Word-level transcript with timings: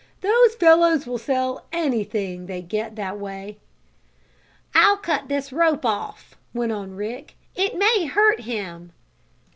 "Those 0.21 0.55
fellows 0.55 1.05
will 1.05 1.19
sell 1.19 1.67
anything 1.71 2.47
they 2.47 2.63
get 2.63 2.95
that 2.95 3.19
way." 3.19 3.59
"I'll 4.73 4.97
cut 4.97 5.27
this 5.27 5.53
rope 5.53 5.85
off," 5.85 6.35
went 6.55 6.71
on 6.71 6.95
Rick. 6.95 7.35
"It 7.53 7.75
may 7.77 8.07
hurt 8.07 8.39
him." 8.41 8.93